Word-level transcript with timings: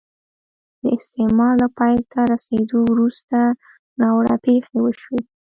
د 0.81 0.83
استعمار 0.97 1.53
له 1.63 1.67
پای 1.77 1.95
ته 2.11 2.19
رسېدو 2.33 2.79
وروسته 2.91 3.37
ناوړه 3.99 4.35
پېښې 4.45 4.77
وشوې. 4.81 5.21